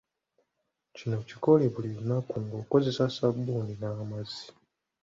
Kino 0.95 1.17
kikole 1.27 1.63
buli 1.73 1.89
lunaku 1.95 2.33
ng’okozesa 2.43 3.05
ssabbuuni 3.09 3.73
n’amazzi. 3.79 4.45